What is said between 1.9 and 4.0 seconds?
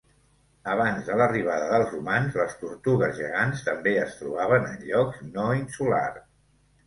humans les tortugues gegants també